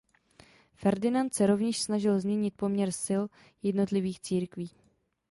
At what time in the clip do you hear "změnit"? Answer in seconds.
2.19-2.53